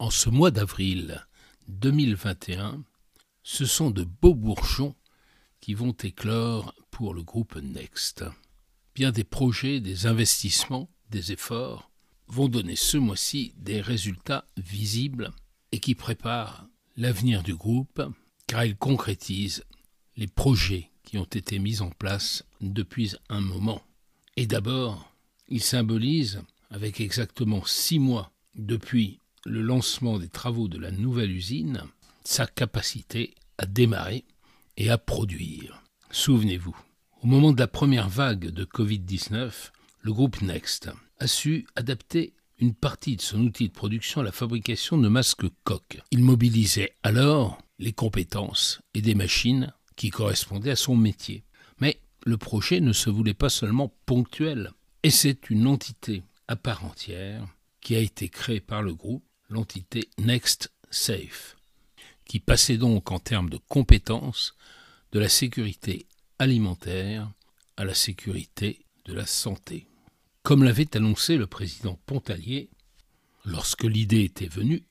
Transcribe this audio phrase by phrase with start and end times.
[0.00, 1.26] En ce mois d'avril
[1.68, 2.82] 2021,
[3.42, 4.96] ce sont de beaux bourgeons
[5.60, 8.24] qui vont éclore pour le groupe Next.
[8.94, 11.90] Bien des projets, des investissements, des efforts
[12.28, 15.32] vont donner ce mois-ci des résultats visibles
[15.70, 18.02] et qui préparent l'avenir du groupe
[18.46, 19.64] car ils concrétisent
[20.16, 23.82] les projets qui ont été mis en place depuis un moment.
[24.38, 25.14] Et d'abord,
[25.48, 26.40] ils symbolisent,
[26.70, 31.82] avec exactement six mois depuis le lancement des travaux de la nouvelle usine,
[32.24, 34.24] sa capacité à démarrer
[34.76, 35.82] et à produire.
[36.10, 36.76] Souvenez-vous,
[37.22, 39.70] au moment de la première vague de Covid-19,
[40.02, 44.32] le groupe Next a su adapter une partie de son outil de production à la
[44.32, 46.00] fabrication de masques coques.
[46.10, 51.44] Il mobilisait alors les compétences et des machines qui correspondaient à son métier.
[51.80, 56.84] Mais le projet ne se voulait pas seulement ponctuel, et c'est une entité à part
[56.84, 57.46] entière
[57.80, 61.56] qui a été créée par le groupe, l'entité Next Safe,
[62.24, 64.54] qui passait donc en termes de compétences
[65.12, 66.06] de la sécurité
[66.38, 67.30] alimentaire
[67.76, 69.86] à la sécurité de la santé.
[70.42, 72.70] Comme l'avait annoncé le président Pontalier,
[73.44, 74.84] lorsque l'idée était venue,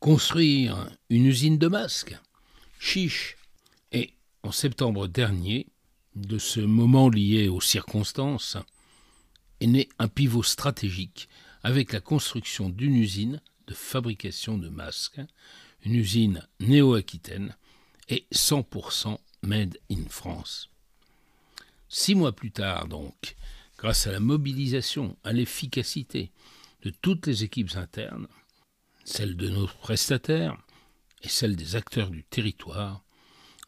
[0.00, 2.16] construire une usine de masques,
[2.78, 3.36] chiche.
[3.90, 5.66] Et en septembre dernier,
[6.14, 8.58] de ce moment lié aux circonstances,
[9.60, 11.28] est né un pivot stratégique
[11.62, 15.20] avec la construction d'une usine de fabrication de masques,
[15.82, 17.56] une usine néo-aquitaine
[18.08, 20.70] et 100% made in France.
[21.88, 23.36] Six mois plus tard, donc,
[23.78, 26.30] grâce à la mobilisation, à l'efficacité
[26.82, 28.26] de toutes les équipes internes,
[29.04, 30.56] celles de nos prestataires
[31.22, 33.04] et celles des acteurs du territoire,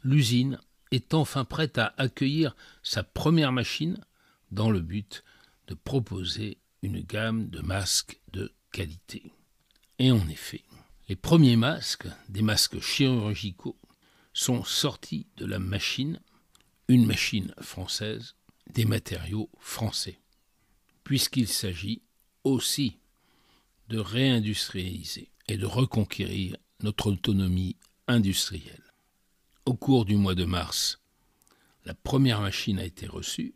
[0.03, 0.59] l'usine
[0.91, 3.99] est enfin prête à accueillir sa première machine
[4.51, 5.25] dans le but
[5.69, 9.33] de proposer une gamme de masques de qualité.
[9.99, 10.63] Et en effet,
[11.09, 13.79] les premiers masques, des masques chirurgicaux,
[14.33, 16.21] sont sortis de la machine,
[16.89, 18.35] une machine française,
[18.71, 20.19] des matériaux français,
[21.05, 22.03] puisqu'il s'agit
[22.45, 22.99] aussi
[23.89, 27.77] de réindustrialiser et de reconquérir notre autonomie
[28.09, 28.93] industrielle.
[29.65, 31.01] Au cours du mois de mars,
[31.85, 33.55] la première machine a été reçue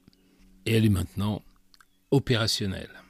[0.65, 1.45] et elle est maintenant
[2.11, 3.03] opérationnelle.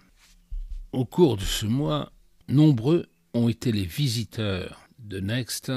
[0.92, 2.12] Au cours de ce mois,
[2.48, 5.72] nombreux ont été les visiteurs de Next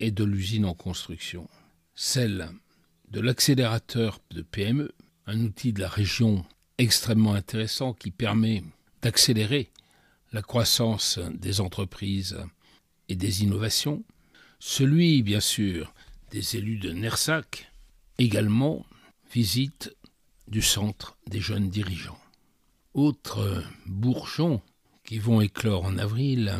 [0.00, 1.48] et de l'usine en construction.
[1.94, 2.50] Celle
[3.10, 4.92] de l'accélérateur de PME,
[5.26, 6.44] un outil de la région
[6.78, 8.62] extrêmement intéressant qui permet
[9.02, 9.70] d'accélérer
[10.32, 12.38] la croissance des entreprises
[13.08, 14.04] et des innovations,
[14.58, 15.94] celui bien sûr
[16.30, 17.70] des élus de Nersac,
[18.18, 18.84] également
[19.32, 19.94] visite
[20.48, 22.18] du centre des jeunes dirigeants.
[22.94, 24.60] Autres bourgeons
[25.04, 26.52] qui vont éclore en avril,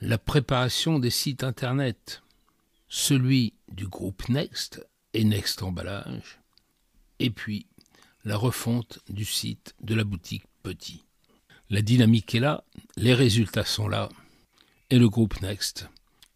[0.00, 2.22] la préparation des sites internet,
[2.88, 6.40] celui du groupe Next et Next Emballage,
[7.18, 7.66] et puis
[8.24, 11.04] la refonte du site de la boutique Petit.
[11.68, 12.64] La dynamique est là,
[12.96, 14.08] les résultats sont là,
[14.90, 15.88] et le groupe Next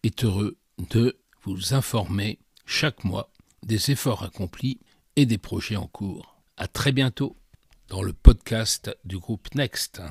[0.03, 0.57] est heureux
[0.91, 3.31] de vous informer chaque mois
[3.63, 4.79] des efforts accomplis
[5.17, 6.37] et des projets en cours.
[6.57, 7.37] À très bientôt
[7.89, 10.03] dans le podcast du groupe Next.